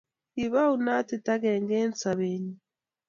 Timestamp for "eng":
1.83-1.95